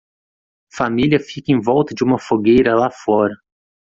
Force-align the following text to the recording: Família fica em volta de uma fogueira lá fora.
Família 0.73 1.19
fica 1.19 1.51
em 1.51 1.61
volta 1.61 1.93
de 1.93 2.03
uma 2.03 2.17
fogueira 2.17 2.73
lá 2.73 2.89
fora. 2.89 3.35